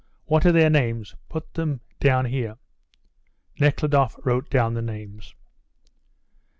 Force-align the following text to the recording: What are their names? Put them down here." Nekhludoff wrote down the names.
What 0.25 0.47
are 0.47 0.51
their 0.51 0.71
names? 0.71 1.13
Put 1.29 1.53
them 1.53 1.81
down 1.99 2.25
here." 2.25 2.57
Nekhludoff 3.59 4.17
wrote 4.25 4.49
down 4.49 4.73
the 4.73 4.81
names. 4.81 5.35